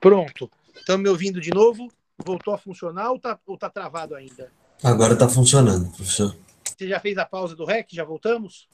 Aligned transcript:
Pronto. 0.00 0.50
Estão 0.74 0.96
me 0.96 1.08
ouvindo 1.08 1.40
de 1.40 1.50
novo? 1.50 1.88
Voltou 2.24 2.54
a 2.54 2.58
funcionar 2.58 3.10
ou 3.10 3.16
está 3.16 3.38
ou 3.46 3.58
tá 3.58 3.68
travado 3.68 4.14
ainda? 4.14 4.50
Agora 4.82 5.12
está 5.12 5.28
funcionando, 5.28 5.90
professor. 5.90 6.34
Você 6.64 6.88
já 6.88 6.98
fez 6.98 7.18
a 7.18 7.26
pausa 7.26 7.54
do 7.54 7.64
REC? 7.64 7.88
Já 7.92 8.04
voltamos? 8.04 8.66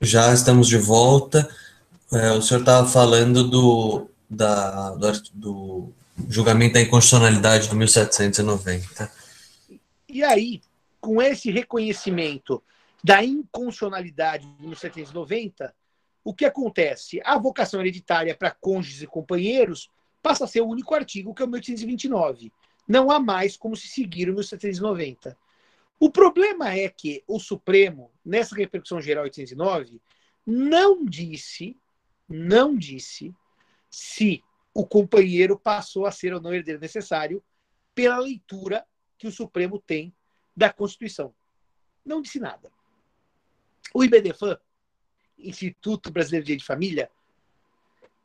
Já 0.00 0.32
estamos 0.32 0.66
de 0.66 0.78
volta. 0.78 1.48
É, 2.12 2.32
o 2.32 2.40
senhor 2.40 2.60
estava 2.60 2.88
falando 2.88 3.44
do, 3.48 4.08
da, 4.28 4.90
do, 4.92 5.12
do, 5.34 5.92
julgamento 6.28 6.74
da 6.74 6.80
inconstitucionalidade 6.80 7.68
do 7.68 7.76
1790. 7.76 9.12
E 10.08 10.24
aí, 10.24 10.62
com 11.00 11.20
esse 11.20 11.50
reconhecimento 11.50 12.62
da 13.04 13.22
inconstitucionalidade 13.22 14.46
do 14.58 14.68
1790, 14.68 15.74
o 16.24 16.34
que 16.34 16.44
acontece? 16.44 17.20
A 17.24 17.38
vocação 17.38 17.80
hereditária 17.80 18.34
para 18.34 18.50
cônjuges 18.50 19.02
e 19.02 19.06
companheiros 19.06 19.88
passa 20.22 20.44
a 20.44 20.48
ser 20.48 20.60
o 20.60 20.68
único 20.68 20.94
artigo, 20.94 21.34
que 21.34 21.42
é 21.42 21.44
o 21.44 21.48
1829. 21.48 22.52
Não 22.86 23.10
há 23.10 23.18
mais 23.18 23.56
como 23.56 23.76
se 23.76 23.88
seguir 23.88 24.28
o 24.28 24.34
1790. 24.34 25.36
O 25.98 26.10
problema 26.10 26.74
é 26.74 26.88
que 26.88 27.22
o 27.26 27.38
Supremo, 27.38 28.10
nessa 28.24 28.54
repercussão 28.54 29.00
geral 29.00 29.24
809, 29.24 30.00
não 30.46 31.04
disse, 31.04 31.76
não 32.28 32.76
disse 32.76 33.34
se 33.90 34.42
o 34.72 34.86
companheiro 34.86 35.58
passou 35.58 36.06
a 36.06 36.12
ser 36.12 36.32
ou 36.32 36.40
não 36.40 36.54
herdeiro 36.54 36.80
necessário 36.80 37.42
pela 37.94 38.18
leitura 38.18 38.86
que 39.18 39.26
o 39.26 39.32
Supremo 39.32 39.78
tem 39.78 40.14
da 40.56 40.72
Constituição. 40.72 41.34
Não 42.04 42.22
disse 42.22 42.40
nada. 42.40 42.70
O 43.92 44.02
IBDFAN, 44.02 44.58
Instituto 45.38 46.10
Brasileiro 46.10 46.44
de 46.44 46.46
Direito 46.46 46.60
de 46.60 46.66
Família, 46.66 47.10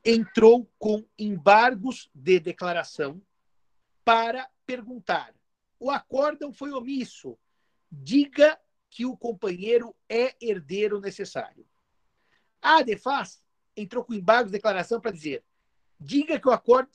entrou 0.06 0.70
com 0.78 1.04
embargos 1.18 2.10
de 2.14 2.40
declaração 2.40 3.22
para 4.04 4.50
perguntar: 4.66 5.34
o 5.80 5.90
acórdão 5.90 6.54
foi 6.54 6.72
omisso, 6.72 7.38
diga 7.92 8.60
que 8.90 9.06
o 9.06 9.18
companheiro 9.18 9.96
é 10.08 10.36
herdeiro 10.40 11.02
necessário. 11.02 11.66
A 12.62 12.78
ADEFAS 12.78 13.44
entrou 13.76 14.04
com 14.04 14.14
embargos 14.14 14.52
de 14.52 14.58
declaração 14.58 15.02
para 15.02 15.12
dizer: 15.12 15.44
diga 16.00 16.40
que 16.40 16.48
o 16.48 16.52
acordo, 16.52 16.92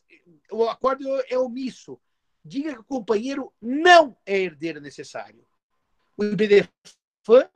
o 0.52 0.64
acordo 0.68 1.04
é 1.28 1.36
omisso, 1.36 2.00
diga 2.44 2.72
que 2.72 2.80
o 2.80 2.84
companheiro 2.84 3.52
não 3.60 4.16
é 4.24 4.38
herdeiro 4.38 4.80
necessário. 4.80 5.44
O 6.16 6.24
IBDFAN 6.24 7.50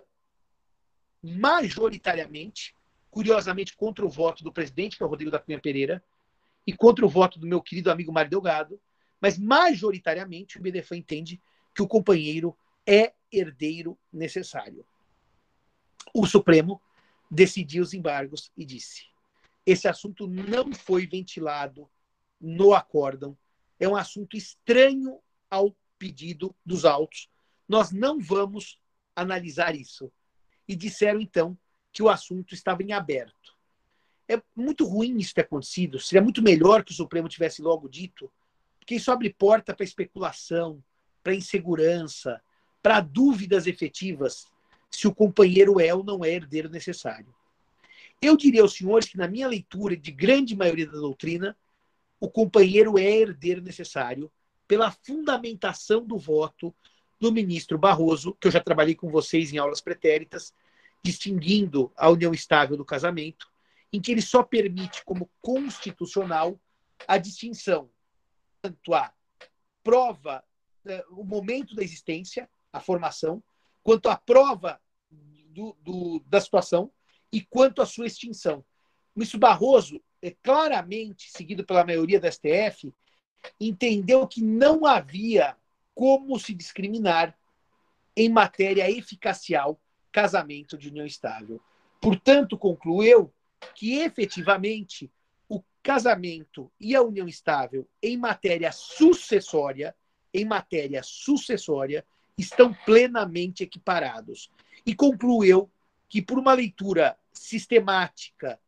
majoritariamente, 1.25 2.77
curiosamente, 3.15 3.77
contra 3.77 4.05
o 4.05 4.09
voto 4.09 4.43
do 4.43 4.53
presidente, 4.53 4.97
que 4.97 5.03
é 5.05 5.07
o 5.07 5.09
Rodrigo 5.09 5.31
da 5.31 5.39
Cunha 5.39 5.61
Pereira, 5.61 6.03
e 6.67 6.73
contra 6.73 7.07
o 7.07 7.09
voto 7.09 7.39
do 7.39 7.47
meu 7.47 7.63
querido 7.63 7.89
amigo 7.89 8.13
Mário 8.13 8.29
Delgado, 8.29 8.81
mas 9.21 9.39
majoritariamente 9.39 10.59
o 10.59 10.61
BDFA 10.61 10.97
entende 10.97 11.41
que 11.73 11.81
o 11.81 11.87
companheiro 11.87 12.59
é 12.85 13.13
herdeiro 13.31 13.97
necessário. 14.13 14.85
O 16.13 16.27
Supremo 16.27 16.83
decidiu 17.31 17.85
os 17.85 17.95
embargos 17.95 18.51
e 18.57 18.65
disse: 18.65 19.07
esse 19.65 19.87
assunto 19.87 20.27
não 20.27 20.73
foi 20.73 21.07
ventilado 21.07 21.89
no 22.41 22.75
acórdão, 22.75 23.39
é 23.79 23.89
um 23.89 23.95
assunto 23.95 24.37
estranho 24.37 25.21
ao 25.49 25.73
pedido 26.01 26.53
dos 26.67 26.85
autos. 26.85 27.31
Nós 27.69 27.93
não 27.93 28.19
vamos 28.21 28.81
analisar 29.15 29.77
isso 29.77 30.11
e 30.67 30.75
disseram 30.75 31.21
então 31.21 31.57
que 31.95 32.03
o 32.03 32.09
assunto 32.09 32.53
estava 32.53 32.83
em 32.83 32.93
aberto. 32.93 33.55
É 34.29 34.43
muito 34.55 34.85
ruim 34.85 35.17
isso 35.19 35.33
ter 35.33 35.43
acontecido. 35.43 36.01
Seria 36.01 36.21
muito 36.21 36.43
melhor 36.43 36.83
que 36.83 36.91
o 36.91 36.95
Supremo 36.95 37.29
tivesse 37.29 37.63
logo 37.63 37.89
dito, 37.89 38.31
porque 38.81 38.97
isso 38.97 39.13
abre 39.13 39.33
porta 39.33 39.73
para 39.73 39.85
especulação, 39.85 40.83
para 41.23 41.35
insegurança, 41.35 42.43
para 42.83 43.01
dúvidas 43.01 43.69
efetivas 43.69 44.47
se 44.91 45.07
o 45.07 45.15
companheiro 45.15 45.81
é 45.81 45.95
ou 45.95 46.03
não 46.03 46.25
é 46.25 46.31
herdeiro 46.31 46.69
necessário. 46.69 47.33
Eu 48.21 48.37
diria 48.37 48.63
aos 48.63 48.75
senhores 48.75 49.09
que, 49.09 49.17
na 49.17 49.29
minha 49.29 49.47
leitura 49.47 49.97
de 49.97 50.11
grande 50.11 50.57
maioria 50.57 50.87
da 50.87 50.99
doutrina, 50.99 51.57
o 52.19 52.29
companheiro 52.29 52.99
é 52.99 53.05
herdeiro 53.05 53.63
necessário 53.63 54.31
pela 54.67 54.91
fundamentação 54.91 56.05
do 56.05 56.19
voto 56.19 56.75
do 57.21 57.31
ministro 57.31 57.79
Barroso, 57.79 58.37
que 58.41 58.49
eu 58.49 58.53
já 58.53 58.61
trabalhei 58.61 58.95
com 58.95 59.11
vocês 59.11 59.53
em 59.53 59.59
aulas 59.59 59.81
pretéritas, 59.81 60.53
distinguindo 61.05 61.93
a 61.97 62.09
união 62.09 62.33
estável 62.33 62.77
do 62.77 62.85
casamento, 62.85 63.47
em 63.93 64.01
que 64.01 64.11
ele 64.11 64.23
só 64.23 64.43
permite 64.43 65.05
como 65.05 65.31
constitucional 65.41 66.59
a 67.07 67.19
distinção 67.19 67.91
tanto 68.65 68.95
a 68.95 69.13
prova, 69.83 70.43
eh, 70.87 71.05
o 71.11 71.23
momento 71.23 71.75
da 71.75 71.83
existência, 71.83 72.49
a 72.73 72.81
formação, 72.81 73.45
quanto 73.83 74.09
a 74.09 74.17
prova 74.17 74.81
do, 75.11 75.77
do, 75.83 76.21
da 76.27 76.41
situação 76.41 76.91
e 77.31 77.43
quanto 77.43 77.83
à 77.83 77.87
sua 77.87 78.07
extinção. 78.07 78.61
O 79.15 79.19
ministro 79.19 79.39
Barroso, 79.39 80.03
é 80.23 80.31
claramente 80.43 81.31
seguido 81.31 81.67
pela 81.67 81.85
maioria 81.85 82.19
da 82.19 82.33
STF, 82.33 82.91
entendeu 83.61 84.27
que 84.27 84.43
não 84.43 84.87
havia 84.87 85.55
como 85.95 86.39
se 86.41 86.55
discriminar 86.55 87.39
em 88.17 88.31
matéria 88.31 88.91
eficacial 88.91 89.79
casamento 90.15 90.79
de 90.79 90.91
união 90.91 91.05
estável. 91.05 91.61
Portanto, 92.01 92.57
concluiu 92.57 93.33
que 93.75 93.99
efetivamente 93.99 95.11
o 95.49 95.61
casamento 95.83 96.71
e 96.79 96.95
a 96.95 97.03
união 97.03 97.27
estável 97.27 97.85
em 98.01 98.17
matéria 98.17 98.71
sucessória, 98.71 99.93
em 100.33 100.45
matéria 100.45 101.03
sucessória, 101.03 102.07
estão 102.39 102.73
plenamente 102.73 103.65
equiparados. 103.65 104.53
E 104.87 104.95
concluiu 104.95 105.69
que 106.09 106.23
por 106.23 106.39
uma 106.39 106.55
leitura 106.55 107.19
sistemática 107.33 108.61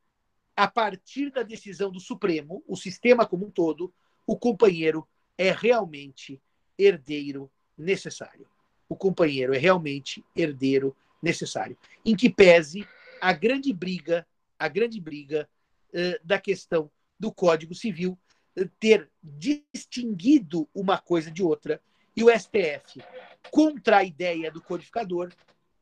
a 0.56 0.66
partir 0.66 1.30
da 1.30 1.44
decisão 1.44 1.92
do 1.92 2.00
Supremo, 2.00 2.64
o 2.66 2.74
sistema 2.74 3.24
como 3.24 3.46
um 3.46 3.50
todo, 3.50 3.94
o 4.26 4.36
companheiro 4.36 5.06
é 5.38 5.52
realmente 5.52 6.42
herdeiro 6.76 7.48
necessário. 7.78 8.48
O 8.88 8.96
companheiro 8.96 9.54
é 9.54 9.58
realmente 9.58 10.24
herdeiro 10.34 10.96
necessário. 11.22 11.77
Em 12.04 12.15
que 12.16 12.31
pese 12.31 12.87
a 13.21 13.32
grande 13.32 13.72
briga, 13.72 14.27
a 14.59 14.69
grande 14.69 15.00
briga 15.00 15.49
uh, 15.93 16.27
da 16.27 16.38
questão 16.38 16.91
do 17.19 17.32
Código 17.32 17.75
Civil 17.75 18.19
uh, 18.59 18.69
ter 18.78 19.09
distinguido 19.22 20.69
uma 20.75 20.99
coisa 20.99 21.31
de 21.31 21.43
outra 21.43 21.81
e 22.16 22.25
o 22.25 22.31
STF, 22.31 23.03
contra 23.50 23.99
a 23.99 24.05
ideia 24.05 24.50
do 24.50 24.62
codificador, 24.62 25.31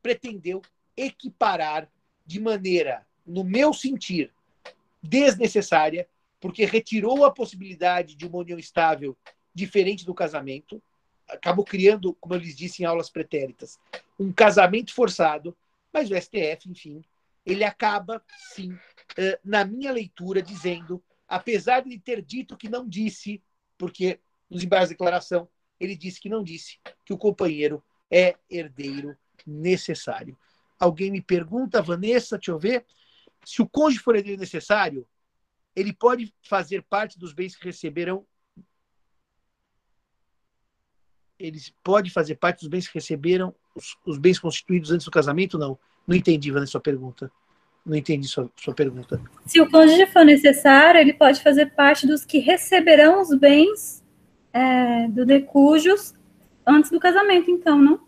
pretendeu 0.03 0.61
equiparar 0.97 1.89
de 2.27 2.41
maneira, 2.41 3.07
no 3.25 3.45
meu 3.45 3.73
sentir, 3.73 4.33
desnecessária, 5.03 6.09
porque 6.41 6.65
retirou 6.65 7.25
a 7.25 7.31
possibilidade 7.31 8.15
de 8.17 8.27
uma 8.27 8.39
união 8.39 8.59
estável 8.59 9.17
diferente 9.55 10.05
do 10.05 10.13
casamento, 10.13 10.83
acabou 11.29 11.65
criando, 11.65 12.15
como 12.15 12.35
eu 12.35 12.39
lhes 12.39 12.57
disse 12.57 12.83
em 12.83 12.87
aulas 12.87 13.09
pretéritas, 13.09 13.79
um 14.19 14.33
casamento 14.33 14.93
forçado, 14.93 15.57
mas 15.93 16.11
o 16.11 16.15
STF, 16.15 16.71
enfim, 16.71 17.05
ele 17.45 17.65
acaba, 17.65 18.23
sim, 18.53 18.77
na 19.45 19.65
minha 19.65 19.93
leitura, 19.93 20.43
dizendo, 20.43 21.03
apesar 21.29 21.81
de 21.81 21.91
ele 21.91 21.99
ter 21.99 22.23
dito 22.23 22.57
que 22.57 22.69
não 22.69 22.89
disse, 22.89 23.43
porque 23.77 24.21
nos 24.49 24.63
embargos 24.63 24.89
de 24.89 24.95
declaração 24.95 25.49
ele 25.79 25.97
disse 25.97 26.21
que 26.21 26.29
não 26.29 26.43
disse, 26.43 26.79
que 27.05 27.13
o 27.13 27.19
companheiro 27.19 27.83
é 28.11 28.37
herdeiro 28.49 29.17
necessário. 29.47 30.39
Alguém 30.79 31.11
me 31.11 31.21
pergunta, 31.21 31.83
Vanessa, 31.83 32.37
deixa 32.37 32.53
eu 32.53 32.59
ver, 32.59 32.87
se 33.45 33.61
o 33.61 33.69
cônjuge 33.69 34.03
for 34.03 34.17
herdeiro 34.17 34.41
necessário, 34.41 35.07
ele 35.75 35.93
pode 35.93 36.33
fazer 36.43 36.83
parte 36.83 37.19
dos 37.19 37.33
bens 37.33 37.57
que 37.57 37.65
receberão 37.65 38.27
eles 41.37 41.75
pode 41.83 42.11
fazer 42.11 42.37
parte 42.37 42.61
dos 42.61 42.69
bens 42.69 42.87
que 42.87 42.95
receberam 42.95 43.55
os, 43.75 43.97
os, 44.05 44.19
bens 44.19 44.39
constituídos 44.39 44.91
antes 44.91 45.05
do 45.05 45.11
casamento? 45.11 45.59
Não. 45.59 45.79
Não 46.07 46.17
entendi, 46.17 46.51
Vanessa, 46.51 46.73
sua 46.73 46.81
pergunta. 46.81 47.31
Não 47.85 47.97
entendi 47.97 48.27
sua, 48.29 48.51
sua 48.57 48.75
pergunta. 48.75 49.21
Se 49.47 49.61
o 49.61 49.71
cônjuge 49.71 50.07
for 50.07 50.25
necessário, 50.25 51.01
ele 51.01 51.13
pode 51.13 51.43
fazer 51.43 51.67
parte 51.75 52.07
dos 52.07 52.25
que 52.25 52.39
receberão 52.39 53.21
os 53.21 53.35
bens 53.39 54.03
é, 54.53 55.09
do 55.09 55.27
decujos 55.27 56.15
antes 56.67 56.91
do 56.91 56.99
casamento, 56.99 57.51
então, 57.51 57.81
não? 57.81 58.01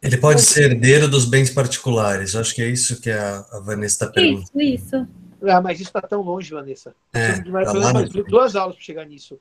Ele 0.00 0.16
pode 0.16 0.42
ser 0.42 0.72
herdeiro 0.72 1.08
dos 1.08 1.24
bens 1.24 1.50
particulares. 1.50 2.34
Acho 2.34 2.54
que 2.54 2.62
é 2.62 2.68
isso 2.68 3.00
que 3.00 3.10
a, 3.10 3.38
a 3.52 3.60
Vanessa 3.60 4.04
está 4.04 4.08
perguntando. 4.08 4.60
Isso, 4.60 4.86
isso. 4.94 5.08
Ah, 5.44 5.60
mas 5.60 5.80
isso 5.80 5.88
está 5.88 6.02
tão 6.02 6.22
longe, 6.22 6.52
Vanessa. 6.52 6.94
É, 7.12 7.40
tá 7.40 8.22
duas 8.28 8.56
aulas 8.56 8.76
para 8.76 8.84
chegar 8.84 9.06
nisso. 9.06 9.38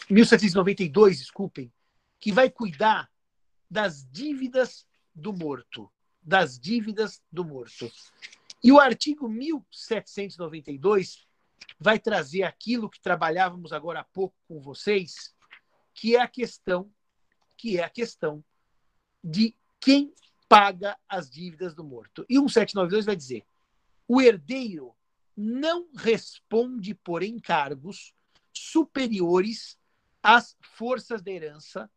1792, 0.09 1.19
desculpem, 1.19 1.71
que 2.19 2.31
vai 2.31 2.49
cuidar 2.49 3.09
das 3.69 4.07
dívidas 4.09 4.87
do 5.13 5.33
morto, 5.33 5.91
das 6.21 6.59
dívidas 6.59 7.21
do 7.31 7.43
morto. 7.43 7.91
E 8.63 8.71
o 8.71 8.79
artigo 8.79 9.27
1792 9.27 11.25
vai 11.79 11.99
trazer 11.99 12.43
aquilo 12.43 12.89
que 12.89 13.01
trabalhávamos 13.01 13.73
agora 13.73 13.99
há 13.99 14.03
pouco 14.03 14.35
com 14.47 14.59
vocês, 14.59 15.33
que 15.93 16.15
é 16.15 16.21
a 16.21 16.27
questão 16.27 16.91
que 17.57 17.77
é 17.77 17.83
a 17.83 17.89
questão 17.89 18.43
de 19.23 19.55
quem 19.79 20.13
paga 20.49 20.97
as 21.07 21.29
dívidas 21.29 21.73
do 21.73 21.83
morto. 21.83 22.25
E 22.27 22.33
1792 22.33 23.05
vai 23.05 23.15
dizer: 23.15 23.45
o 24.07 24.21
herdeiro 24.21 24.93
não 25.35 25.87
responde 25.95 26.93
por 26.93 27.23
encargos 27.23 28.13
superiores 28.51 29.77
às 30.23 30.55
forças 30.61 31.21
da 31.21 31.29
herança, 31.29 31.91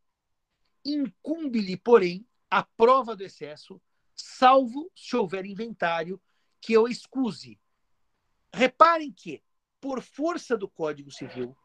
incumbe-lhe, 0.84 1.76
porém, 1.76 2.26
a 2.50 2.64
prova 2.64 3.14
do 3.14 3.22
excesso, 3.22 3.80
salvo 4.14 4.90
se 4.94 5.16
houver 5.16 5.46
inventário 5.46 6.20
que 6.60 6.72
eu 6.72 6.88
excuse. 6.88 7.58
Reparem 8.52 9.12
que, 9.12 9.42
por 9.80 10.02
força 10.02 10.56
do 10.56 10.68
Código 10.68 11.12
Civil, 11.12 11.56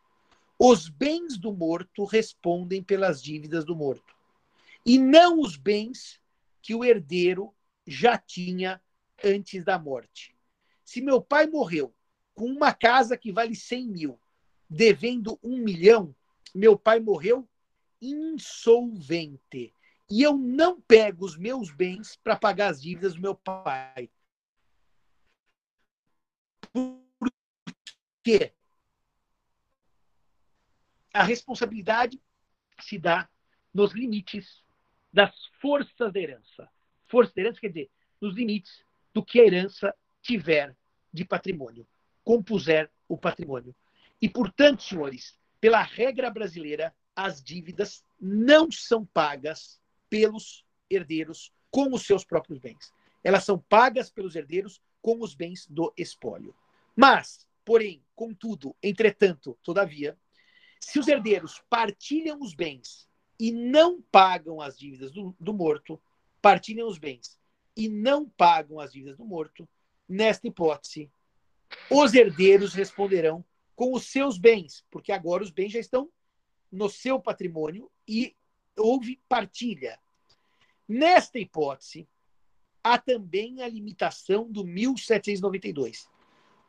os 0.60 0.88
bens 0.88 1.40
do 1.40 1.52
morto 1.52 2.06
respondem 2.06 2.84
pelas 2.84 3.22
dívidas 3.24 3.66
do 3.66 3.75
morto, 3.75 4.16
e 4.86 5.00
não 5.00 5.40
os 5.40 5.57
bens 5.57 6.22
que 6.62 6.75
o 6.75 6.86
herdeiro 6.86 7.52
já 7.88 8.18
tinha 8.18 8.80
antes 9.24 9.64
da 9.64 9.80
morte. 9.80 10.36
Se 10.84 11.02
meu 11.02 11.22
pai 11.22 11.48
morreu 11.48 11.96
com 12.36 12.46
uma 12.46 12.74
casa 12.74 13.18
que 13.18 13.31
vale 13.31 13.56
100 13.56 13.88
mil, 13.88 14.19
devendo 14.69 15.40
um 15.42 15.57
milhão, 15.57 16.16
meu 16.53 16.77
pai 16.77 17.00
morreu 17.00 17.48
insolvente. 18.01 19.74
E 20.09 20.21
eu 20.21 20.38
não 20.38 20.81
pego 20.81 21.25
os 21.25 21.38
meus 21.38 21.71
bens 21.71 22.18
para 22.18 22.36
pagar 22.36 22.71
as 22.71 22.81
dívidas 22.81 23.15
do 23.15 23.21
meu 23.21 23.36
pai. 23.36 24.09
Por 26.74 27.31
quê? 28.24 28.53
a 31.13 31.24
responsabilidade 31.24 32.19
se 32.80 32.97
dá 32.97 33.30
nos 33.74 33.94
limites 33.94 34.63
das 35.12 35.33
forças 35.62 36.12
da 36.12 36.19
herança. 36.19 36.69
Força 37.07 37.33
da 37.36 37.42
herança 37.42 37.59
quer 37.59 37.68
dizer 37.68 37.92
nos 38.19 38.36
limites 38.36 38.83
do 39.13 39.24
que 39.24 39.39
a 39.39 39.45
herança 39.45 39.94
tiver 40.21 40.75
de 41.12 41.25
patrimônio, 41.25 41.88
compuser 42.24 42.89
o 43.07 43.18
patrimônio. 43.18 43.75
E, 44.21 44.30
portanto, 44.30 44.83
senhores, 44.83 45.38
pela 45.62 45.84
regra 45.84 46.30
brasileira, 46.31 46.94
as 47.16 47.42
dívidas 47.42 48.04
não 48.19 48.72
são 48.72 49.06
pagas 49.06 49.80
pelos 50.10 50.66
herdeiros 50.90 51.54
com 51.69 51.94
os 51.94 52.06
seus 52.06 52.25
próprios 52.25 52.60
bens. 52.60 52.92
Elas 53.24 53.44
são 53.44 53.60
pagas 53.60 54.10
pelos 54.10 54.36
herdeiros 54.36 54.81
com 55.02 55.22
os 55.22 55.36
bens 55.36 55.68
do 55.68 55.94
espólio. 55.96 56.56
Mas, 56.96 57.48
porém, 57.63 58.04
contudo, 58.16 58.75
entretanto, 58.81 59.58
todavia, 59.63 60.18
se 60.80 61.00
os 61.00 61.08
herdeiros 61.08 61.64
partilham 61.69 62.42
os 62.42 62.56
bens 62.56 63.07
e 63.40 63.52
não 63.52 64.02
pagam 64.02 64.60
as 64.60 64.78
dívidas 64.78 65.12
do, 65.12 65.36
do 65.40 65.54
morto, 65.54 66.02
partilham 66.42 66.88
os 66.88 66.98
bens 66.98 67.40
e 67.78 67.88
não 67.88 68.28
pagam 68.28 68.80
as 68.80 68.92
dívidas 68.92 69.18
do 69.18 69.25
morto, 69.25 69.69
nesta 70.10 70.48
hipótese, 70.48 71.10
os 71.90 72.14
herdeiros 72.14 72.74
responderão 72.74 73.46
com 73.81 73.95
os 73.95 74.12
seus 74.12 74.38
bens, 74.38 74.86
porque 74.92 75.12
agora 75.12 75.42
os 75.42 75.50
bens 75.50 75.72
já 75.72 75.80
estão 75.80 76.07
no 76.72 76.88
seu 76.88 77.19
patrimônio 77.19 77.89
e 78.07 78.38
houve 78.78 79.19
partilha. 79.28 80.00
Nesta 80.88 81.39
hipótese, 81.39 82.07
há 82.83 83.00
também 83.00 83.63
a 83.63 83.68
limitação 83.68 84.51
do 84.51 84.63
1792. 84.63 86.07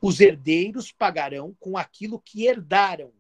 Os 0.01 0.21
herdeiros 0.21 0.91
pagarão 0.91 1.55
com 1.61 1.77
aquilo 1.77 2.19
que 2.19 2.47
herdaram, 2.47 3.13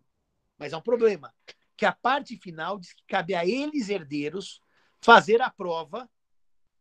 mas 0.57 0.73
há 0.73 0.79
um 0.79 0.83
problema, 0.83 1.31
que 1.77 1.85
a 1.85 1.93
parte 1.93 2.39
final 2.39 2.79
diz 2.79 2.95
que 2.95 3.05
cabe 3.07 3.35
a 3.35 3.45
eles, 3.45 3.91
herdeiros, 3.91 4.63
fazer 5.03 5.43
a 5.43 5.51
prova 5.51 6.09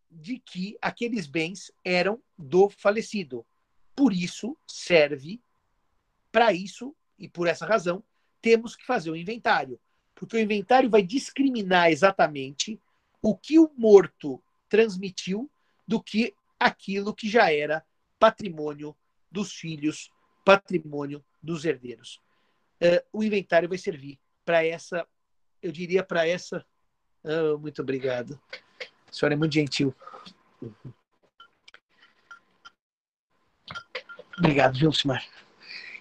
de 0.10 0.40
que 0.40 0.78
aqueles 0.82 1.28
bens 1.28 1.74
eram 1.84 2.24
do 2.38 2.70
falecido. 2.70 3.46
Por 3.94 4.14
isso, 4.14 4.58
serve 4.66 5.42
para 6.32 6.54
isso, 6.54 6.96
e 7.22 7.30
por 7.30 7.48
essa 7.48 7.66
razão, 7.66 8.04
temos 8.42 8.76
que 8.76 8.86
fazer 8.86 9.12
o 9.12 9.16
inventário. 9.16 9.80
Porque 10.14 10.36
o 10.36 10.40
inventário 10.40 10.90
vai 10.90 11.02
discriminar 11.02 11.90
exatamente 11.90 12.78
o 13.22 13.38
que 13.38 13.58
o 13.58 13.72
morto 13.78 14.44
transmitiu 14.68 15.50
do 15.88 16.02
que 16.02 16.34
aquilo 16.60 17.16
que 17.16 17.30
já 17.30 17.54
era 17.54 17.86
patrimônio 18.20 18.96
dos 19.32 19.54
filhos, 19.54 20.10
patrimônio 20.44 21.24
dos 21.42 21.64
herdeiros 21.64 22.20
uh, 22.82 23.06
o 23.14 23.24
inventário 23.24 23.70
vai 23.70 23.78
servir 23.78 24.20
para 24.44 24.66
essa, 24.66 25.08
eu 25.62 25.72
diria 25.72 26.04
para 26.04 26.28
essa. 26.28 26.66
Oh, 27.24 27.58
muito 27.60 27.82
obrigado. 27.82 28.42
A 29.08 29.14
senhora 29.14 29.36
é 29.36 29.38
muito 29.38 29.54
gentil. 29.54 29.94
Obrigado, 34.40 34.80
viu, 34.80 34.92
Simar? 34.92 35.24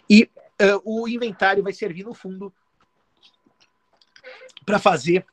E 0.09 0.31
uh, 0.61 0.83
o 0.85 1.09
inventário 1.09 1.63
vai 1.63 1.73
servir, 1.73 2.05
no 2.05 2.15
fundo, 2.15 2.55
para 4.65 4.79
fazer 4.79 5.27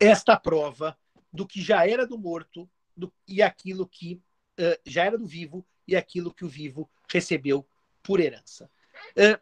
esta 0.00 0.38
prova 0.38 0.98
do 1.32 1.46
que 1.46 1.60
já 1.60 1.86
era 1.86 2.06
do 2.06 2.18
morto 2.18 2.68
do, 2.96 3.12
e 3.26 3.42
aquilo 3.42 3.86
que 3.86 4.14
uh, 4.58 4.80
já 4.86 5.04
era 5.04 5.18
do 5.18 5.26
vivo 5.26 5.66
e 5.86 5.94
aquilo 5.94 6.32
que 6.32 6.44
o 6.44 6.48
vivo 6.48 6.90
recebeu 7.10 7.66
por 8.02 8.20
herança. 8.20 8.70
Uh, 9.10 9.40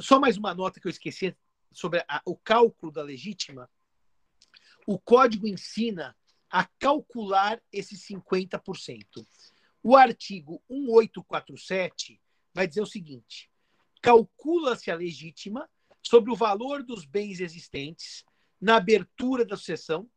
só 0.00 0.18
mais 0.18 0.36
uma 0.36 0.54
nota 0.54 0.80
que 0.80 0.86
eu 0.86 0.90
esqueci 0.90 1.36
sobre 1.72 2.04
a, 2.08 2.22
o 2.24 2.36
cálculo 2.36 2.90
da 2.90 3.02
legítima. 3.02 3.70
O 4.86 4.98
código 4.98 5.46
ensina 5.46 6.16
a 6.50 6.64
calcular 6.78 7.60
esses 7.72 8.06
50%. 8.06 9.26
O 9.82 9.96
artigo 9.96 10.62
1847 10.70 12.20
vai 12.52 12.66
dizer 12.66 12.80
o 12.80 12.86
seguinte: 12.86 13.50
calcula-se 14.06 14.88
a 14.88 14.94
legítima 14.94 15.68
sobre 16.00 16.30
o 16.30 16.36
valor 16.36 16.84
dos 16.84 17.04
bens 17.04 17.40
existentes 17.40 18.24
na 18.60 18.76
abertura 18.76 19.44
da 19.44 19.56
sucessão, 19.56 20.08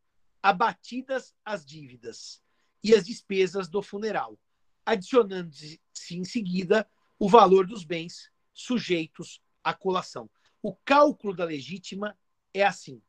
abatidas 0.44 1.34
as 1.44 1.66
dívidas 1.66 2.40
e 2.84 2.94
as 2.94 3.08
despesas 3.08 3.68
do 3.68 3.82
funeral, 3.82 4.38
adicionando-se 4.86 5.80
em 6.12 6.24
seguida 6.24 6.88
o 7.18 7.28
valor 7.28 7.66
dos 7.66 7.84
bens 7.84 8.32
sujeitos 8.54 9.42
à 9.64 9.74
colação. 9.74 10.30
O 10.62 10.76
cálculo 10.86 11.36
da 11.36 11.46
legítima 11.46 12.16
é 12.54 12.64
assim: 12.64 13.02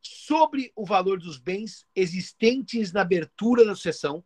sobre 0.00 0.72
o 0.74 0.86
valor 0.86 1.20
dos 1.20 1.36
bens 1.36 1.86
existentes 1.94 2.90
na 2.90 3.02
abertura 3.02 3.66
da 3.66 3.74
sucessão, 3.74 4.24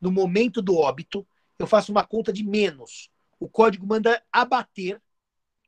no 0.00 0.10
momento 0.10 0.60
do 0.60 0.74
óbito, 0.74 1.24
eu 1.60 1.66
faço 1.68 1.92
uma 1.92 2.04
conta 2.04 2.32
de 2.32 2.42
menos. 2.42 3.08
O 3.38 3.48
código 3.48 3.86
manda 3.86 4.20
abater 4.32 5.00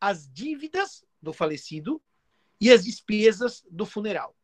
as 0.00 0.28
dívidas 0.32 1.04
do 1.20 1.32
falecido 1.32 2.02
e 2.60 2.70
as 2.70 2.84
despesas 2.84 3.64
do 3.70 3.84
funeral. 3.84 4.36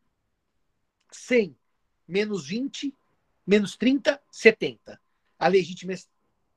100 1.10 1.56
menos 2.06 2.46
20, 2.46 2.94
menos 3.46 3.76
30, 3.76 4.22
70. 4.30 5.00
A 5.38 5.48
legítima 5.48 5.92
é 5.92 5.96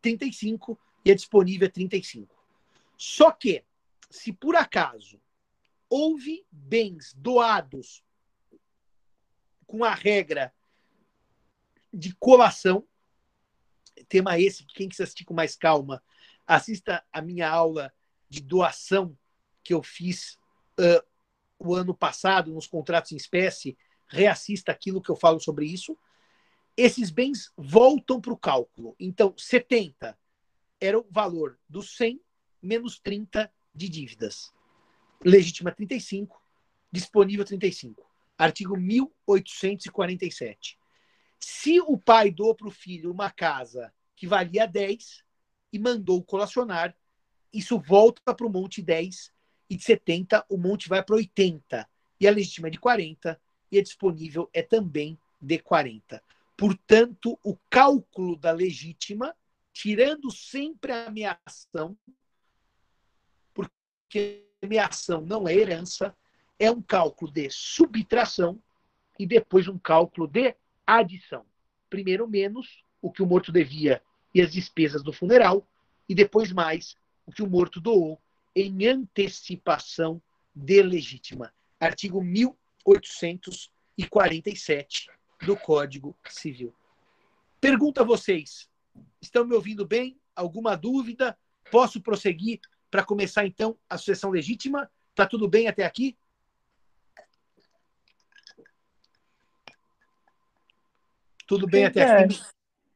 35 0.01 0.79
e 1.03 1.11
a 1.11 1.15
disponível 1.15 1.67
é 1.67 1.71
35. 1.71 2.35
Só 2.97 3.31
que, 3.31 3.63
se 4.09 4.33
por 4.33 4.55
acaso 4.55 5.21
houve 5.89 6.45
bens 6.51 7.13
doados 7.13 8.03
com 9.65 9.83
a 9.83 9.93
regra 9.93 10.53
de 11.91 12.13
colação, 12.15 12.87
tema 14.07 14.39
esse 14.39 14.63
que 14.63 14.73
quem 14.73 14.89
quiser 14.89 15.03
assistir 15.03 15.25
com 15.25 15.33
mais 15.33 15.55
calma, 15.55 16.03
assista 16.45 17.03
a 17.11 17.21
minha 17.21 17.49
aula 17.49 17.93
de 18.29 18.41
doação 18.41 19.17
que 19.63 19.74
eu 19.74 19.81
fiz 19.81 20.38
uh, 20.79 21.03
o 21.57 21.74
ano 21.75 21.93
passado 21.93 22.53
nos 22.53 22.67
contratos 22.67 23.12
em 23.12 23.17
espécie, 23.17 23.77
reassista 24.07 24.71
aquilo 24.71 25.01
que 25.01 25.09
eu 25.09 25.15
falo 25.15 25.39
sobre 25.39 25.65
isso. 25.65 25.98
Esses 26.77 27.09
bens 27.09 27.51
voltam 27.57 28.21
para 28.21 28.33
o 28.33 28.38
cálculo. 28.38 28.95
Então, 29.00 29.33
70 29.38 30.17
era 30.79 30.98
o 30.98 31.05
valor 31.09 31.59
dos 31.67 31.98
100 31.98 32.21
menos 32.62 33.00
30 33.00 33.51
de 33.74 33.89
dívidas. 33.89 34.53
Legítima 35.24 35.71
35, 35.71 36.41
disponível 36.91 37.43
35. 37.43 38.07
Artigo 38.38 38.77
1847. 38.77 40.79
Se 41.39 41.81
o 41.81 41.98
pai 41.98 42.31
doou 42.31 42.55
para 42.55 42.67
o 42.67 42.71
filho 42.71 43.12
uma 43.12 43.29
casa 43.29 43.93
que 44.15 44.27
valia 44.27 44.65
10 44.65 45.24
e 45.71 45.79
mandou 45.79 46.24
colacionar, 46.24 46.95
isso 47.53 47.79
volta 47.79 48.33
para 48.33 48.45
o 48.45 48.49
monte 48.49 48.81
10 48.81 49.31
e 49.69 49.75
de 49.75 49.83
70 49.83 50.45
o 50.49 50.57
monte 50.57 50.89
vai 50.89 51.03
para 51.03 51.15
80. 51.15 51.87
E 52.19 52.27
a 52.27 52.31
legítima 52.31 52.67
é 52.67 52.71
de 52.71 52.79
40 52.79 53.39
e 53.71 53.79
a 53.79 53.83
disponível 53.83 54.49
é 54.53 54.61
também 54.61 55.17
de 55.41 55.59
40. 55.59 56.21
Portanto, 56.57 57.39
o 57.43 57.55
cálculo 57.69 58.35
da 58.35 58.51
legítima, 58.51 59.35
tirando 59.71 60.29
sempre 60.31 60.91
a 60.91 61.07
ameação, 61.07 61.97
porque 63.53 64.45
ameação 64.61 65.21
não 65.21 65.47
é 65.47 65.55
herança, 65.55 66.15
é 66.57 66.69
um 66.69 66.81
cálculo 66.81 67.31
de 67.31 67.49
subtração 67.49 68.61
e 69.17 69.25
depois 69.25 69.67
um 69.67 69.77
cálculo 69.77 70.27
de 70.27 70.53
adição. 70.85 71.45
Primeiro 71.89 72.27
menos 72.27 72.83
o 73.01 73.11
que 73.11 73.23
o 73.23 73.25
morto 73.25 73.51
devia 73.51 74.01
e 74.35 74.41
as 74.41 74.51
despesas 74.51 75.01
do 75.01 75.13
funeral, 75.13 75.65
e 76.07 76.13
depois 76.13 76.51
mais 76.51 76.95
o 77.29 77.31
que 77.31 77.41
o 77.43 77.50
morto 77.50 77.79
doou 77.79 78.19
em 78.55 78.88
antecipação 78.88 80.19
de 80.53 80.81
legítima. 80.81 81.53
Artigo 81.79 82.21
1847 82.24 85.12
do 85.45 85.55
Código 85.55 86.17
Civil. 86.27 86.74
Pergunto 87.62 88.01
a 88.01 88.03
vocês: 88.03 88.67
estão 89.21 89.45
me 89.45 89.53
ouvindo 89.53 89.86
bem? 89.86 90.19
Alguma 90.36 90.75
dúvida? 90.75 91.38
Posso 91.71 92.01
prosseguir 92.01 92.59
para 92.89 93.05
começar 93.05 93.45
então 93.45 93.77
a 93.88 93.95
sucessão 93.98 94.31
legítima? 94.31 94.91
Está 95.12 95.27
tudo 95.27 95.48
bem 95.48 95.67
até 95.67 95.86
aqui? 95.86 96.17
Tudo 101.45 101.67
bem 101.67 101.86
até 101.86 102.24
aqui? 102.24 102.41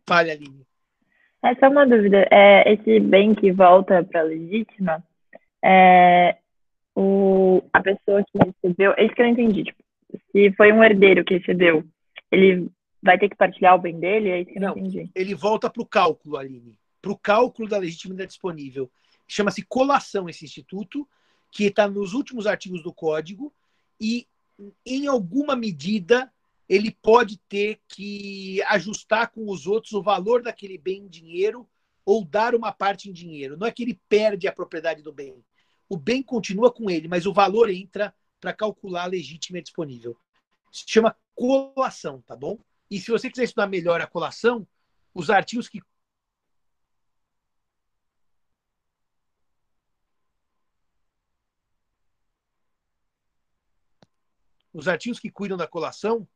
Fale, 0.08 0.32
Aline. 0.32 0.66
É 1.44 1.56
só 1.56 1.70
uma 1.70 1.86
dúvida. 1.86 2.26
É, 2.32 2.72
esse 2.74 3.00
bem 3.00 3.36
que 3.36 3.52
volta 3.52 4.04
para 4.04 4.22
a 4.22 4.24
legítima, 4.24 5.04
é, 5.64 6.38
o, 6.96 7.62
a 7.74 7.82
pessoa 7.82 8.24
que 8.24 8.38
recebeu. 8.38 8.94
É 8.98 9.06
isso 9.06 9.14
que 9.14 9.22
eu 9.22 9.26
não 9.26 9.34
entendi. 9.34 9.64
Tipo, 9.66 9.84
se 10.32 10.52
foi 10.54 10.72
um 10.72 10.84
herdeiro 10.84 11.24
que 11.24 11.38
recebeu, 11.38 11.84
ele 12.32 12.70
vai 13.02 13.20
ter 13.20 13.30
que 13.30 13.36
partilhar 13.36 13.76
o 13.76 13.80
bem 13.80 14.00
dele? 14.00 14.30
É 14.30 14.42
isso 14.42 14.52
que 14.52 14.58
eu 14.58 14.62
não, 14.62 14.70
não 14.70 14.78
entendi. 14.78 15.12
Ele 15.14 15.36
volta 15.36 15.70
para 15.70 15.82
o 15.82 15.86
cálculo, 15.86 16.38
Aline. 16.38 16.80
Para 17.02 17.12
o 17.12 17.18
cálculo 17.18 17.68
da 17.68 17.78
legitimidade 17.78 18.30
disponível. 18.30 18.90
Chama-se 19.28 19.64
colação 19.64 20.30
esse 20.30 20.46
instituto, 20.46 21.08
que 21.52 21.66
está 21.66 21.88
nos 21.88 22.14
últimos 22.14 22.48
artigos 22.48 22.82
do 22.82 22.94
código, 22.94 23.54
e 24.00 24.26
em 24.86 25.08
alguma 25.08 25.56
medida 25.56 26.32
ele 26.68 26.92
pode 26.92 27.38
ter 27.50 27.82
que 27.88 28.62
ajustar 28.64 29.32
com 29.32 29.50
os 29.50 29.68
outros 29.68 29.94
o 29.94 30.02
valor 30.02 30.42
daquele 30.42 30.78
bem 30.78 31.04
em 31.04 31.08
dinheiro 31.08 31.70
ou 32.06 32.24
dar 32.24 32.56
uma 32.56 32.72
parte 32.72 33.10
em 33.10 33.14
dinheiro. 33.14 33.58
Não 33.58 33.68
é 33.68 33.72
que 33.72 33.84
ele 33.84 34.00
perde 34.10 34.48
a 34.48 34.52
propriedade 34.52 35.02
do 35.02 35.12
bem. 35.12 35.44
O 35.90 35.98
bem 35.98 36.24
continua 36.24 36.72
com 36.72 36.90
ele, 36.90 37.08
mas 37.08 37.26
o 37.26 37.34
valor 37.34 37.70
entra 37.70 38.14
para 38.40 38.54
calcular 38.54 39.04
a 39.04 39.08
legítima 39.08 39.62
disponível. 39.62 40.18
Se 40.72 40.84
chama 40.88 41.16
colação, 41.36 42.22
tá 42.22 42.36
bom? 42.36 42.60
E 42.90 43.00
se 43.00 43.12
você 43.12 43.30
quiser 43.30 43.44
estudar 43.44 43.68
melhor 43.68 44.02
a 44.02 44.08
colação, 44.08 44.68
os 45.14 45.30
artigos 45.30 45.70
que 45.70 45.82
os 54.74 54.88
artigos 54.88 55.20
que 55.20 55.30
cuidam 55.30 55.56
da 55.56 55.68
colação 55.68 56.28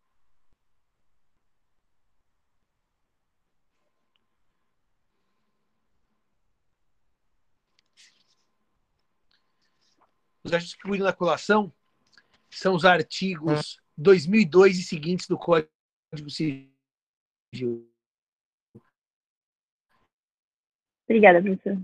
Os 10.47 10.53
artigos 10.53 10.75
cuidam 10.75 11.05
da 11.05 11.11
colação 11.11 11.73
são 12.49 12.73
os 12.73 12.85
artigos 12.85 13.81
2002 13.97 14.79
e 14.79 14.83
seguintes 14.83 15.27
do 15.27 15.37
Código 15.37 15.69
Civil. 16.29 16.71
Obrigada, 21.03 21.41
professor. 21.41 21.77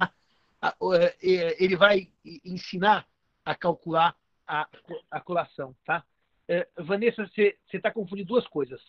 É, 1.21 1.61
ele 1.61 1.75
vai 1.75 2.09
ensinar 2.45 3.05
a 3.43 3.53
calcular 3.53 4.15
a, 4.47 4.69
a 5.11 5.19
colação, 5.19 5.75
tá? 5.83 6.05
É, 6.47 6.65
Vanessa, 6.77 7.27
você 7.27 7.57
está 7.73 7.91
confundindo 7.91 8.29
duas 8.29 8.47
coisas. 8.47 8.81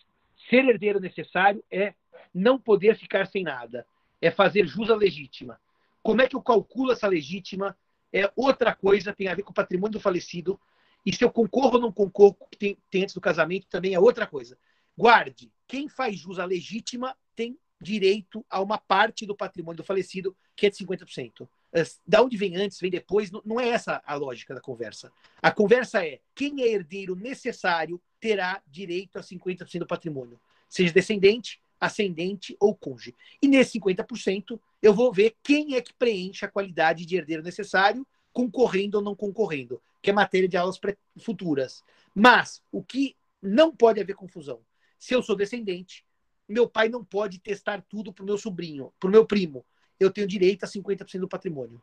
Ser 0.49 0.63
herdeiro 0.63 1.01
necessário 1.01 1.61
é 1.69 1.93
não 2.33 2.57
poder 2.57 2.97
ficar 2.97 3.27
sem 3.27 3.43
nada. 3.43 3.85
É 4.21 4.31
fazer 4.31 4.65
jus 4.67 4.89
à 4.89 4.95
legítima. 4.95 5.59
Como 6.01 6.21
é 6.21 6.29
que 6.29 6.35
eu 6.37 6.41
calculo 6.41 6.93
essa 6.93 7.07
legítima 7.09 7.77
é 8.15 8.31
outra 8.33 8.73
coisa, 8.73 9.13
tem 9.13 9.27
a 9.27 9.35
ver 9.35 9.43
com 9.43 9.51
o 9.51 9.53
patrimônio 9.53 9.91
do 9.91 9.99
falecido. 9.99 10.57
E 11.05 11.13
se 11.13 11.21
eu 11.23 11.29
concorro 11.29 11.75
ou 11.75 11.81
não 11.81 11.91
concorro 11.91 12.37
tem, 12.57 12.77
tem 12.89 13.03
antes 13.03 13.13
do 13.13 13.19
casamento, 13.19 13.67
também 13.67 13.93
é 13.93 13.99
outra 13.99 14.25
coisa. 14.25 14.57
Guarde, 14.97 15.51
quem 15.67 15.89
faz 15.89 16.17
jus 16.17 16.39
à 16.39 16.45
legítima 16.45 17.13
tem 17.35 17.59
direito 17.81 18.45
a 18.49 18.61
uma 18.61 18.77
parte 18.77 19.25
do 19.25 19.35
patrimônio 19.35 19.77
do 19.77 19.83
falecido, 19.83 20.35
que 20.55 20.65
é 20.65 20.69
de 20.69 20.77
50%. 20.77 21.45
Da 22.07 22.21
onde 22.21 22.37
vem 22.37 22.55
antes, 22.55 22.79
vem 22.79 22.89
depois, 22.89 23.29
não 23.43 23.59
é 23.59 23.67
essa 23.67 24.01
a 24.05 24.15
lógica 24.15 24.55
da 24.55 24.61
conversa. 24.61 25.11
A 25.41 25.51
conversa 25.51 26.05
é: 26.05 26.21
quem 26.33 26.63
é 26.63 26.69
herdeiro 26.69 27.17
necessário 27.17 28.01
terá 28.17 28.61
direito 28.65 29.19
a 29.19 29.21
50% 29.21 29.79
do 29.79 29.85
patrimônio, 29.85 30.39
seja 30.69 30.93
descendente, 30.93 31.59
ascendente 31.81 32.55
ou 32.61 32.73
cônjuge. 32.73 33.13
E 33.41 33.47
nesse 33.49 33.77
50%, 33.77 34.57
eu 34.85 34.93
vou 34.93 35.11
ver 35.11 35.35
quem 35.41 35.73
é 35.73 35.81
que 35.81 35.91
preenche 35.95 36.45
a 36.45 36.47
qualidade 36.47 37.07
de 37.07 37.15
herdeiro 37.15 37.41
necessário, 37.41 38.05
concorrendo 38.31 38.99
ou 38.99 39.03
não 39.03 39.15
concorrendo, 39.15 39.81
que 39.99 40.11
é 40.11 40.13
matéria 40.13 40.47
de 40.47 40.55
aulas 40.55 40.79
futuras. 41.17 41.83
Mas 42.13 42.61
o 42.71 42.83
que 42.83 43.15
não 43.41 43.75
pode 43.75 43.99
haver 43.99 44.15
confusão. 44.15 44.61
Se 44.99 45.15
eu 45.15 45.23
sou 45.23 45.35
descendente, 45.35 46.05
meu 46.47 46.69
pai 46.69 46.87
não 46.87 47.03
pode 47.03 47.39
testar 47.39 47.81
tudo 47.89 48.13
para 48.13 48.21
o 48.21 48.27
meu 48.27 48.37
sobrinho, 48.37 48.93
para 48.99 49.07
o 49.07 49.11
meu 49.11 49.25
primo. 49.25 49.65
Eu 49.99 50.11
tenho 50.11 50.27
direito 50.27 50.65
a 50.65 50.67
50% 50.67 51.19
do 51.19 51.27
patrimônio. 51.27 51.81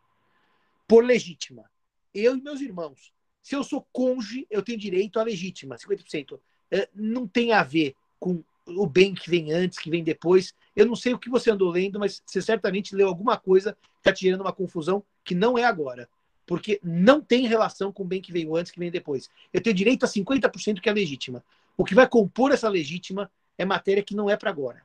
Por 0.86 1.04
legítima. 1.04 1.68
Eu 2.14 2.36
e 2.36 2.40
meus 2.40 2.60
irmãos. 2.60 3.12
Se 3.42 3.56
eu 3.56 3.64
sou 3.64 3.84
cônjuge, 3.92 4.46
eu 4.48 4.62
tenho 4.62 4.78
direito 4.78 5.18
à 5.18 5.24
legítima, 5.24 5.74
50%. 5.74 6.38
É, 6.70 6.88
não 6.94 7.26
tem 7.26 7.52
a 7.52 7.64
ver 7.64 7.96
com 8.20 8.44
o 8.66 8.86
bem 8.86 9.14
que 9.14 9.28
vem 9.28 9.52
antes, 9.52 9.78
que 9.78 9.90
vem 9.90 10.04
depois. 10.04 10.54
Eu 10.74 10.86
não 10.86 10.96
sei 10.96 11.14
o 11.14 11.18
que 11.18 11.30
você 11.30 11.50
andou 11.50 11.70
lendo, 11.70 11.98
mas 11.98 12.22
você 12.24 12.40
certamente 12.40 12.94
leu 12.94 13.08
alguma 13.08 13.36
coisa 13.36 13.72
que 13.72 13.98
está 13.98 14.12
te 14.12 14.22
gerando 14.22 14.42
uma 14.42 14.52
confusão 14.52 15.04
que 15.24 15.34
não 15.34 15.58
é 15.58 15.64
agora. 15.64 16.08
Porque 16.46 16.80
não 16.82 17.20
tem 17.20 17.46
relação 17.46 17.92
com 17.92 18.02
o 18.02 18.06
bem 18.06 18.20
que 18.20 18.32
veio 18.32 18.56
antes, 18.56 18.72
que 18.72 18.78
vem 18.78 18.90
depois. 18.90 19.30
Eu 19.52 19.62
tenho 19.62 19.74
direito 19.74 20.04
a 20.04 20.08
50% 20.08 20.80
que 20.80 20.88
é 20.88 20.92
legítima. 20.92 21.44
O 21.76 21.84
que 21.84 21.94
vai 21.94 22.08
compor 22.08 22.52
essa 22.52 22.68
legítima 22.68 23.30
é 23.56 23.64
matéria 23.64 24.02
que 24.02 24.14
não 24.14 24.28
é 24.28 24.36
para 24.36 24.50
agora. 24.50 24.84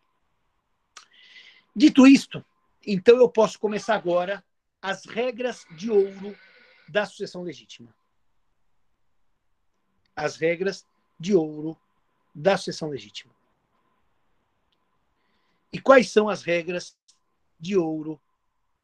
Dito 1.76 2.08
isto, 2.08 2.44
então 2.86 3.18
eu 3.18 3.30
posso 3.30 3.60
começar 3.60 3.96
agora 3.96 4.44
as 4.82 5.06
regras 5.06 5.66
de 5.72 5.92
ouro 5.92 6.36
da 6.90 7.06
sucessão 7.06 7.44
legítima. 7.44 7.94
As 10.16 10.38
regras 10.38 10.86
de 11.20 11.36
ouro 11.36 11.78
da 12.34 12.58
sucessão 12.58 12.90
legítima. 12.90 13.32
E 15.72 15.80
quais 15.80 16.12
são 16.12 16.30
as 16.30 16.44
regras 16.44 16.98
de 17.60 17.76
ouro 17.76 18.22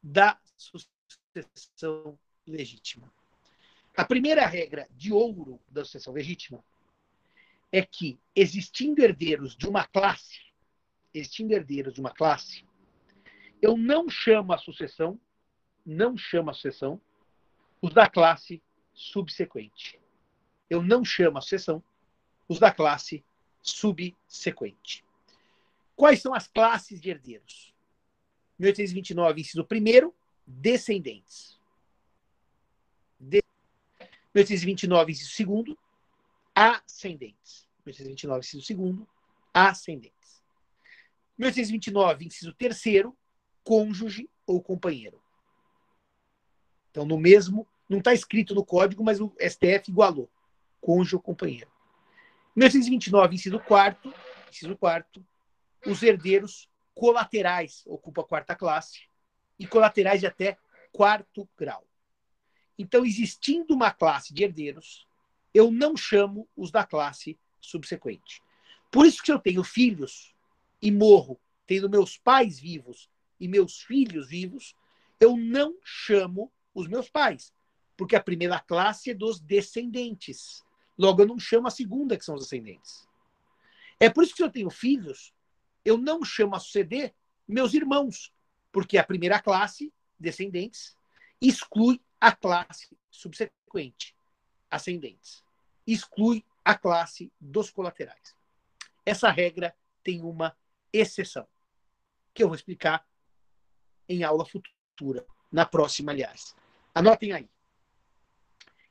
da 0.02 0.40
sucessão 0.58 2.18
legítima? 2.46 3.12
A 3.96 4.04
primeira 4.04 4.46
regra 4.46 4.88
de 4.92 5.14
ouro 5.14 5.60
da 5.70 5.86
sucessão 5.86 6.14
legítima 6.14 6.64
é 7.72 7.84
que, 7.84 8.20
existindo 8.36 9.02
herdeiros 9.02 9.56
de 9.56 9.68
uma 9.68 9.86
classe, 9.86 10.42
existindo 11.14 11.54
herdeiros 11.54 11.94
de 11.94 12.00
uma 12.00 12.12
classe, 12.12 12.66
eu 13.62 13.78
não 13.78 14.10
chamo 14.10 14.52
a 14.52 14.58
sucessão, 14.58 15.20
não 15.86 16.18
chamo 16.18 16.50
a 16.50 16.54
sucessão, 16.54 17.00
os 17.82 17.94
da 17.94 18.10
classe 18.10 18.62
subsequente. 18.94 20.00
Eu 20.70 20.82
não 20.82 21.04
chamo 21.04 21.38
a 21.38 21.42
sucessão, 21.42 21.84
os 22.48 22.60
da 22.60 22.72
classe 22.72 23.24
subsequente. 23.62 25.06
Quais 26.04 26.22
são 26.22 26.34
as 26.34 26.48
classes 26.48 27.00
de 27.00 27.10
herdeiros? 27.10 27.74
1829, 28.60 29.40
inciso 29.40 29.64
primeiro, 29.64 30.14
descendentes. 30.46 31.58
De... 33.18 33.42
1829, 34.36 35.14
inciso 35.14 35.32
segundo, 35.32 35.80
ascendentes. 36.54 37.70
1829, 37.86 38.40
inciso 38.40 38.64
segundo, 38.64 39.08
ascendentes. 39.54 40.44
1829, 41.38 42.26
inciso 42.26 42.54
terceiro, 42.54 43.18
cônjuge 43.64 44.30
ou 44.46 44.62
companheiro. 44.62 45.24
Então, 46.92 47.06
no 47.06 47.18
mesmo, 47.18 47.66
não 47.88 48.00
está 48.00 48.14
escrito 48.14 48.54
no 48.54 48.66
código, 48.66 49.06
mas 49.06 49.22
o 49.22 49.34
STF 49.40 49.90
igualou. 49.90 50.30
Cônjuge 50.82 51.16
ou 51.16 51.22
companheiro. 51.22 51.72
1829, 52.58 53.36
inciso 53.36 53.58
quarto, 53.58 54.14
inciso 54.50 54.78
quarto, 54.78 55.26
os 55.86 56.02
herdeiros 56.04 56.70
colaterais 56.94 57.84
ocupam 57.86 58.22
a 58.22 58.26
quarta 58.26 58.56
classe 58.56 59.08
e 59.60 59.68
colaterais 59.68 60.20
de 60.20 60.28
até 60.28 60.58
quarto 60.92 61.48
grau. 61.58 61.86
Então, 62.78 63.06
existindo 63.06 63.74
uma 63.74 63.92
classe 63.92 64.34
de 64.34 64.44
herdeiros, 64.44 65.08
eu 65.54 65.72
não 65.72 65.96
chamo 65.96 66.48
os 66.56 66.72
da 66.72 66.84
classe 66.84 67.38
subsequente. 67.62 68.42
Por 68.92 69.06
isso 69.06 69.22
que 69.22 69.32
eu 69.32 69.40
tenho 69.40 69.64
filhos 69.64 70.36
e 70.82 70.92
morro, 70.92 71.40
tendo 71.66 71.90
meus 71.90 72.18
pais 72.18 72.60
vivos 72.60 73.10
e 73.40 73.48
meus 73.48 73.82
filhos 73.82 74.30
vivos, 74.30 74.76
eu 75.20 75.38
não 75.38 75.76
chamo 75.84 76.52
os 76.74 76.88
meus 76.88 77.10
pais, 77.10 77.54
porque 77.96 78.16
a 78.16 78.24
primeira 78.24 78.60
classe 78.60 79.12
é 79.12 79.14
dos 79.14 79.40
descendentes. 79.40 80.64
Logo, 80.98 81.22
eu 81.22 81.28
não 81.28 81.40
chamo 81.40 81.68
a 81.68 81.72
segunda, 81.72 82.18
que 82.18 82.26
são 82.26 82.36
os 82.36 82.44
ascendentes. 82.46 83.08
É 84.00 84.10
por 84.10 84.24
isso 84.24 84.34
que 84.34 84.38
se 84.38 84.44
eu 84.44 84.52
tenho 84.52 84.70
filhos, 84.70 85.34
eu 85.84 85.98
não 85.98 86.24
chamo 86.24 86.56
a 86.56 86.60
suceder 86.60 87.14
meus 87.48 87.74
irmãos, 87.74 88.34
porque 88.72 88.98
a 88.98 89.04
primeira 89.04 89.42
classe, 89.42 89.94
descendentes, 90.20 90.98
exclui 91.42 92.02
a 92.20 92.32
classe 92.32 92.98
subsequente, 93.10 94.16
ascendentes. 94.70 95.44
Exclui 95.86 96.46
a 96.64 96.76
classe 96.76 97.32
dos 97.40 97.70
colaterais. 97.70 98.36
Essa 99.06 99.30
regra 99.30 99.76
tem 100.02 100.22
uma 100.22 100.56
exceção, 100.92 101.48
que 102.34 102.44
eu 102.44 102.48
vou 102.48 102.56
explicar 102.56 103.06
em 104.08 104.24
aula 104.24 104.46
futura, 104.46 105.26
na 105.52 105.66
próxima, 105.66 106.12
aliás. 106.12 106.56
Anotem 106.96 107.34
aí. 107.34 107.50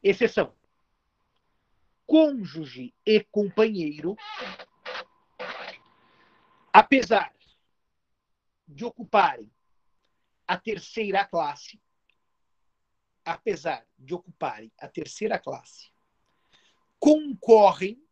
Exceção. 0.03 0.55
Cônjuge 2.07 2.95
e 3.07 3.25
companheiro 3.25 4.17
apesar 6.73 7.35
de 8.67 8.85
ocuparem 8.85 9.50
a 10.47 10.56
terceira 10.56 11.25
classe, 11.25 11.80
apesar 13.25 13.87
de 13.99 14.15
ocuparem 14.15 14.73
a 14.78 14.89
terceira 14.89 15.39
classe, 15.39 15.93
concorrem, 16.99 18.02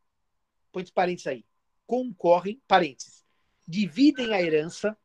põe 0.71 0.83
os 0.83 0.91
parênteses 0.91 1.27
aí, 1.27 1.47
concorrem, 1.87 2.63
parênteses, 2.69 3.27
dividem 3.67 4.33
a 4.35 4.43
herança, 4.43 4.97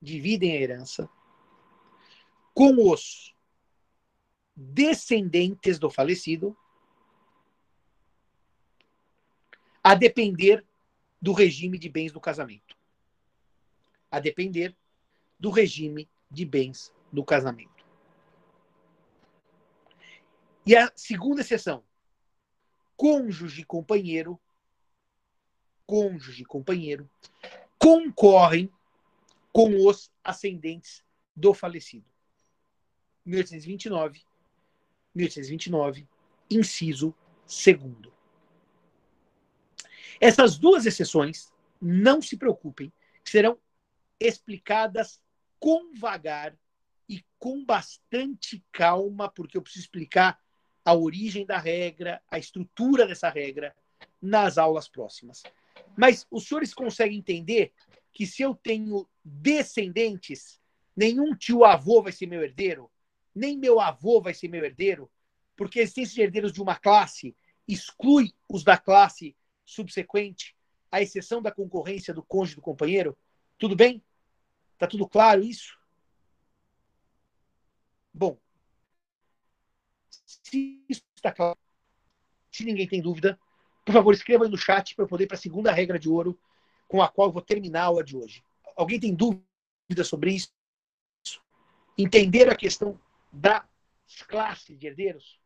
dividem 0.00 0.52
a 0.52 0.60
herança 0.60 1.08
com 2.54 2.90
os 2.90 3.34
descendentes 4.54 5.78
do 5.78 5.88
falecido, 5.90 6.56
a 9.82 9.94
depender 9.94 10.64
do 11.22 11.32
regime 11.32 11.78
de 11.78 11.88
bens 11.88 12.10
do 12.10 12.20
casamento. 12.20 12.76
A 14.10 14.18
depender 14.18 14.76
do 15.38 15.50
regime 15.50 16.10
de 16.28 16.44
bens 16.44 16.92
do 17.12 17.24
casamento. 17.24 17.70
E 20.66 20.76
a 20.76 20.92
segunda 20.96 21.40
exceção, 21.40 21.84
cônjuge 22.96 23.64
companheiro, 23.64 24.38
cônjuge 25.86 26.44
companheiro, 26.44 27.08
concorrem 27.78 28.72
com 29.52 29.86
os 29.86 30.10
ascendentes 30.24 31.04
do 31.34 31.54
falecido. 31.54 32.06
1829, 33.24 34.24
1829, 35.14 36.08
inciso 36.50 37.14
segundo. 37.46 38.12
Essas 40.24 40.56
duas 40.56 40.86
exceções, 40.86 41.52
não 41.80 42.22
se 42.22 42.36
preocupem, 42.36 42.92
serão 43.24 43.58
explicadas 44.20 45.20
com 45.58 45.92
vagar 45.96 46.56
e 47.08 47.24
com 47.40 47.64
bastante 47.64 48.64
calma, 48.70 49.28
porque 49.28 49.56
eu 49.56 49.62
preciso 49.62 49.86
explicar 49.86 50.40
a 50.84 50.94
origem 50.94 51.44
da 51.44 51.58
regra, 51.58 52.22
a 52.30 52.38
estrutura 52.38 53.04
dessa 53.04 53.28
regra 53.28 53.74
nas 54.20 54.58
aulas 54.58 54.88
próximas. 54.88 55.42
Mas 55.96 56.24
os 56.30 56.46
senhores 56.46 56.72
conseguem 56.72 57.18
entender 57.18 57.72
que 58.12 58.24
se 58.24 58.42
eu 58.42 58.54
tenho 58.54 59.08
descendentes, 59.24 60.60
nenhum 60.94 61.34
tio-avô 61.34 62.00
vai 62.00 62.12
ser 62.12 62.26
meu 62.26 62.44
herdeiro, 62.44 62.88
nem 63.34 63.58
meu 63.58 63.80
avô 63.80 64.20
vai 64.20 64.34
ser 64.34 64.46
meu 64.46 64.64
herdeiro, 64.64 65.10
porque 65.56 65.80
a 65.80 65.82
existência 65.82 66.14
de 66.14 66.22
herdeiros 66.22 66.52
de 66.52 66.62
uma 66.62 66.76
classe 66.76 67.34
exclui 67.66 68.32
os 68.48 68.62
da 68.62 68.78
classe 68.78 69.34
subsequente, 69.72 70.56
à 70.90 71.00
exceção 71.00 71.40
da 71.40 71.50
concorrência 71.50 72.12
do 72.12 72.22
cônjuge 72.22 72.56
do 72.56 72.62
companheiro? 72.62 73.16
Tudo 73.58 73.74
bem? 73.74 74.02
Está 74.74 74.86
tudo 74.86 75.08
claro 75.08 75.42
isso? 75.42 75.78
Bom, 78.12 78.38
se 80.10 80.84
isso 80.88 81.02
está 81.16 81.32
claro, 81.32 81.58
se 82.50 82.64
ninguém 82.64 82.86
tem 82.86 83.00
dúvida, 83.00 83.38
por 83.84 83.92
favor, 83.92 84.12
escreva 84.12 84.44
aí 84.44 84.50
no 84.50 84.58
chat 84.58 84.94
para 84.94 85.04
eu 85.04 85.08
poder 85.08 85.24
ir 85.24 85.26
para 85.26 85.36
a 85.36 85.40
segunda 85.40 85.72
regra 85.72 85.98
de 85.98 86.08
ouro 86.08 86.38
com 86.86 87.00
a 87.00 87.08
qual 87.08 87.28
eu 87.28 87.32
vou 87.32 87.42
terminar 87.42 87.82
a 87.82 87.86
aula 87.86 88.04
de 88.04 88.16
hoje. 88.16 88.44
Alguém 88.76 89.00
tem 89.00 89.14
dúvida 89.14 90.04
sobre 90.04 90.34
isso? 90.34 90.52
Entender 91.96 92.48
a 92.48 92.56
questão 92.56 93.00
das 93.32 93.64
classes 94.28 94.78
de 94.78 94.86
herdeiros? 94.86 95.40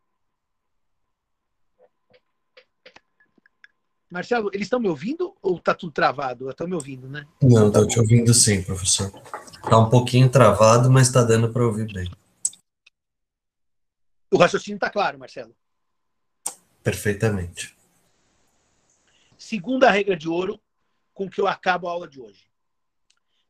Marcelo, 4.10 4.50
eles 4.52 4.66
estão 4.66 4.78
me 4.78 4.88
ouvindo 4.88 5.36
ou 5.42 5.56
está 5.56 5.74
tudo 5.74 5.92
travado? 5.92 6.48
Estão 6.48 6.68
me 6.68 6.74
ouvindo, 6.74 7.08
né? 7.08 7.26
Não, 7.42 7.68
estou 7.68 7.86
te 7.86 7.98
ouvindo 7.98 8.32
sim, 8.32 8.62
professor. 8.62 9.12
Está 9.62 9.78
um 9.78 9.90
pouquinho 9.90 10.30
travado, 10.30 10.90
mas 10.90 11.08
está 11.08 11.24
dando 11.24 11.52
para 11.52 11.66
ouvir 11.66 11.92
bem. 11.92 12.08
O 14.30 14.36
raciocínio 14.36 14.76
está 14.76 14.90
claro, 14.90 15.18
Marcelo? 15.18 15.54
Perfeitamente. 16.84 17.76
Segunda 19.36 19.90
regra 19.90 20.16
de 20.16 20.28
ouro 20.28 20.60
com 21.12 21.28
que 21.28 21.40
eu 21.40 21.48
acabo 21.48 21.88
a 21.88 21.90
aula 21.90 22.06
de 22.06 22.20
hoje. 22.20 22.48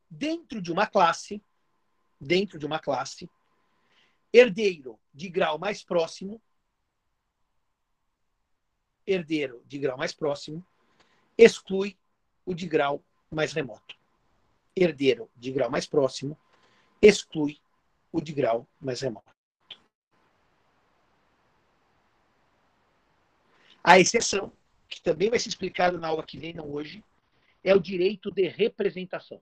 Dentro 0.09 0.61
de 0.61 0.71
uma 0.71 0.87
classe, 0.87 1.41
dentro 2.19 2.57
de 2.57 2.65
uma 2.65 2.79
classe, 2.79 3.29
herdeiro 4.33 4.99
de 5.13 5.29
grau 5.29 5.59
mais 5.59 5.83
próximo 5.83 6.41
herdeiro 9.07 9.63
de 9.65 9.79
grau 9.79 9.97
mais 9.97 10.13
próximo 10.13 10.63
exclui 11.37 11.97
o 12.45 12.53
de 12.53 12.67
grau 12.67 13.01
mais 13.31 13.53
remoto. 13.53 13.95
Herdeiro 14.75 15.29
de 15.35 15.51
grau 15.51 15.69
mais 15.69 15.87
próximo 15.87 16.37
exclui 17.01 17.59
o 18.11 18.19
de 18.19 18.33
grau 18.33 18.67
mais 18.79 19.01
remoto. 19.01 19.31
A 23.83 23.99
exceção, 23.99 24.51
que 24.89 25.01
também 25.01 25.29
vai 25.29 25.39
ser 25.39 25.47
explicada 25.47 25.97
na 25.97 26.09
aula 26.09 26.25
que 26.25 26.37
vem, 26.37 26.53
não 26.53 26.69
hoje, 26.69 27.01
é 27.63 27.73
o 27.73 27.79
direito 27.79 28.29
de 28.29 28.47
representação. 28.47 29.41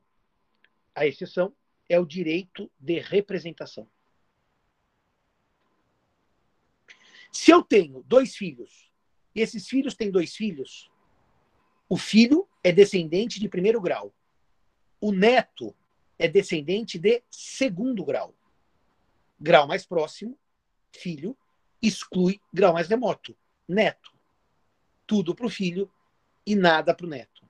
A 0.93 1.07
exceção 1.07 1.51
é 1.89 1.99
o 1.99 2.05
direito 2.05 2.71
de 2.79 2.99
representação. 2.99 3.87
Se 7.31 7.51
eu 7.51 7.63
tenho 7.63 8.03
dois 8.03 8.35
filhos, 8.35 8.89
e 9.35 9.41
esses 9.41 9.67
filhos 9.67 9.93
têm 9.93 10.09
dois 10.09 10.33
filhos, 10.35 10.89
o 11.89 11.97
filho 11.97 12.47
é 12.63 12.71
descendente 12.71 13.39
de 13.39 13.49
primeiro 13.49 13.81
grau. 13.81 14.13
O 14.99 15.11
neto 15.11 15.75
é 16.17 16.27
descendente 16.27 16.97
de 16.97 17.21
segundo 17.29 18.03
grau. 18.03 18.33
Grau 19.39 19.67
mais 19.67 19.85
próximo, 19.85 20.39
filho, 20.91 21.37
exclui 21.81 22.41
grau 22.51 22.73
mais 22.73 22.87
remoto, 22.87 23.37
neto. 23.67 24.13
Tudo 25.05 25.35
para 25.35 25.45
o 25.45 25.49
filho 25.49 25.91
e 26.45 26.55
nada 26.55 26.95
para 26.95 27.05
o 27.05 27.09
neto. 27.09 27.47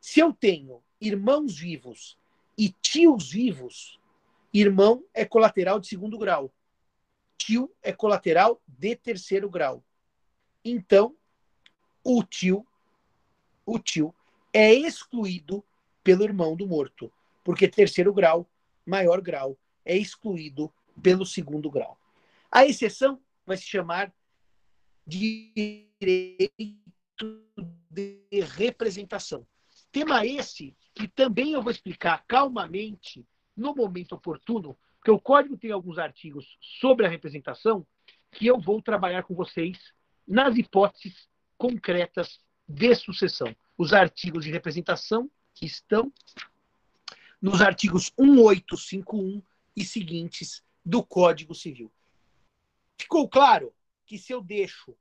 Se 0.00 0.20
eu 0.20 0.32
tenho 0.32 0.82
irmãos 1.00 1.56
vivos 1.56 2.18
e 2.58 2.70
tios 2.82 3.30
vivos, 3.30 3.98
irmão 4.52 5.04
é 5.14 5.24
colateral 5.24 5.80
de 5.80 5.86
segundo 5.86 6.18
grau. 6.18 6.52
Tio 7.38 7.72
é 7.82 7.92
colateral 7.92 8.60
de 8.66 8.96
terceiro 8.96 9.48
grau. 9.48 9.82
Então, 10.64 11.14
o 12.02 12.22
tio, 12.22 12.66
o 13.66 13.78
tio 13.78 14.14
é 14.52 14.72
excluído 14.72 15.62
pelo 16.02 16.24
irmão 16.24 16.56
do 16.56 16.66
morto, 16.66 17.12
porque 17.42 17.68
terceiro 17.68 18.14
grau, 18.14 18.48
maior 18.86 19.20
grau, 19.20 19.58
é 19.84 19.96
excluído 19.96 20.72
pelo 21.02 21.26
segundo 21.26 21.70
grau. 21.70 21.98
A 22.50 22.64
exceção 22.64 23.20
vai 23.44 23.56
se 23.56 23.64
chamar 23.64 24.12
direito 25.06 25.98
de 27.90 28.24
representação. 28.56 29.46
Tema 29.92 30.24
esse 30.24 30.74
que 30.94 31.06
também 31.08 31.52
eu 31.52 31.62
vou 31.62 31.70
explicar 31.70 32.24
calmamente 32.26 33.26
no 33.56 33.74
momento 33.74 34.14
oportuno, 34.14 34.78
porque 34.96 35.10
o 35.10 35.20
código 35.20 35.58
tem 35.58 35.70
alguns 35.70 35.98
artigos 35.98 36.56
sobre 36.60 37.04
a 37.04 37.08
representação 37.08 37.86
que 38.30 38.46
eu 38.46 38.58
vou 38.58 38.80
trabalhar 38.80 39.24
com 39.24 39.34
vocês 39.34 39.92
nas 40.26 40.56
hipóteses 40.56 41.28
concretas 41.56 42.40
de 42.66 42.94
sucessão. 42.94 43.54
Os 43.76 43.92
artigos 43.92 44.44
de 44.44 44.50
representação 44.50 45.30
que 45.54 45.66
estão 45.66 46.12
nos 47.40 47.60
artigos 47.60 48.12
1851 48.18 49.42
e 49.76 49.84
seguintes 49.84 50.62
do 50.84 51.02
Código 51.02 51.54
Civil. 51.54 51.90
Ficou 52.98 53.28
claro 53.28 53.72
que 54.06 54.18
se 54.18 54.32
eu 54.32 54.40
deixo 54.40 54.96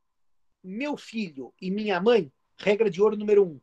meu 0.64 0.98
filho 0.98 1.54
e 1.62 1.70
minha 1.70 2.00
mãe, 2.00 2.32
regra 2.58 2.90
de 2.90 3.02
ouro 3.02 3.18
número 3.18 3.46
um, 3.46 3.60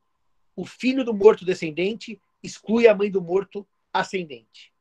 o 0.54 0.64
filho 0.66 1.04
do 1.04 1.14
morto 1.14 1.44
descendente 1.44 2.20
exclui 2.42 2.86
a 2.86 2.94
mãe 2.94 3.10
do 3.10 3.22
morto 3.22 3.66
ascendente. 3.92 4.72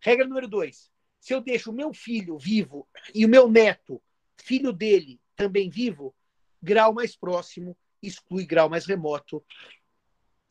Regra 0.00 0.26
número 0.26 0.48
dois, 0.48 0.90
se 1.20 1.32
eu 1.32 1.40
deixo 1.40 1.70
o 1.70 1.74
meu 1.74 1.94
filho 1.94 2.36
vivo 2.36 2.88
e 3.14 3.24
o 3.24 3.28
meu 3.28 3.48
neto, 3.48 4.02
filho 4.36 4.72
dele, 4.72 5.20
também 5.36 5.70
vivo, 5.70 6.14
grau 6.62 6.92
mais 6.92 7.16
próximo 7.16 7.76
exclui 8.02 8.44
grau 8.44 8.68
mais 8.68 8.84
remoto. 8.84 9.44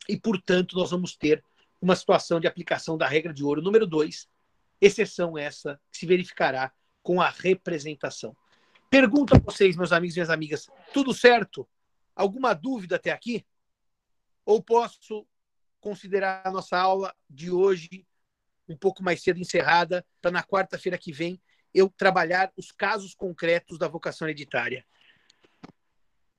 E, 0.08 0.18
portanto, 0.18 0.76
nós 0.76 0.90
vamos 0.90 1.16
ter 1.16 1.44
uma 1.80 1.94
situação 1.94 2.40
de 2.40 2.46
aplicação 2.46 2.96
da 2.96 3.06
regra 3.06 3.32
de 3.32 3.44
ouro 3.44 3.60
número 3.60 3.86
dois, 3.86 4.28
exceção 4.80 5.36
essa 5.36 5.80
que 5.90 5.98
se 5.98 6.06
verificará 6.06 6.72
com 7.02 7.20
a 7.20 7.28
representação. 7.28 8.36
Pergunto 8.90 9.34
a 9.34 9.38
vocês, 9.38 9.76
meus 9.76 9.92
amigos 9.92 10.16
e 10.16 10.18
minhas 10.18 10.30
amigas, 10.30 10.68
tudo 10.92 11.14
certo? 11.14 11.68
Alguma 12.14 12.52
dúvida 12.52 12.96
até 12.96 13.10
aqui? 13.10 13.44
Ou 14.44 14.62
posso 14.62 15.26
considerar 15.80 16.42
a 16.44 16.50
nossa 16.50 16.78
aula 16.78 17.14
de 17.28 17.50
hoje 17.50 18.06
um 18.68 18.76
pouco 18.76 19.02
mais 19.02 19.22
cedo 19.22 19.40
encerrada, 19.40 20.06
para 20.20 20.30
na 20.30 20.42
quarta-feira 20.42 20.96
que 20.96 21.12
vem 21.12 21.40
eu 21.74 21.88
trabalhar 21.88 22.52
os 22.56 22.70
casos 22.70 23.14
concretos 23.14 23.78
da 23.78 23.88
vocação 23.88 24.26
hereditária? 24.28 24.84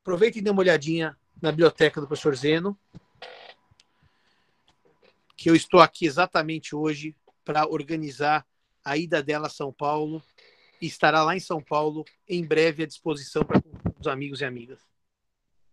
Aproveitem 0.01 0.41
e 0.41 0.43
dê 0.43 0.49
uma 0.49 0.61
olhadinha 0.61 1.17
na 1.41 1.51
biblioteca 1.51 1.99
do 1.99 2.07
professor 2.07 2.35
Zeno, 2.35 2.77
que 5.35 5.49
eu 5.49 5.55
estou 5.55 5.79
aqui 5.79 6.05
exatamente 6.05 6.75
hoje 6.75 7.15
para 7.43 7.67
organizar 7.67 8.45
a 8.83 8.97
ida 8.97 9.23
dela 9.23 9.47
a 9.47 9.49
São 9.49 9.71
Paulo 9.71 10.21
e 10.81 10.85
estará 10.85 11.23
lá 11.23 11.35
em 11.35 11.39
São 11.39 11.61
Paulo 11.61 12.05
em 12.27 12.45
breve 12.45 12.83
à 12.83 12.85
disposição 12.85 13.43
para 13.43 13.61
os 13.99 14.07
amigos 14.07 14.41
e 14.41 14.45
amigas. 14.45 14.81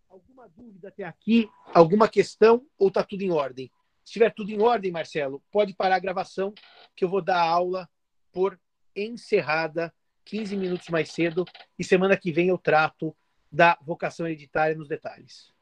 Alguma 0.09 0.49
dúvida 0.49 0.89
até 0.89 1.05
aqui? 1.05 1.49
Alguma 1.75 2.09
questão 2.09 2.67
ou 2.79 2.89
está 2.89 3.03
tudo 3.03 3.23
em 3.23 3.31
ordem? 3.31 3.71
Se 4.05 4.11
estiver 4.11 4.35
tudo 4.35 4.51
em 4.51 4.61
ordem, 4.61 4.91
Marcelo, 4.91 5.43
pode 5.53 5.75
parar 5.75 5.97
a 5.97 6.01
gravação 6.01 6.53
que 6.97 7.05
eu 7.05 7.09
vou 7.09 7.23
dar 7.23 7.41
aula 7.41 7.89
por 8.33 8.59
encerrada 8.95 9.93
15 10.25 10.57
minutos 10.57 10.89
mais 10.89 11.11
cedo 11.11 11.45
e 11.79 11.85
semana 11.85 12.17
que 12.17 12.33
vem 12.33 12.49
eu 12.49 12.59
trato 12.59 13.17
da 13.51 13.77
vocação 13.83 14.27
hereditária 14.27 14.77
nos 14.77 14.89
detalhes. 14.89 15.53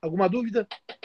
Alguma 0.00 0.28
dúvida? 0.28 0.66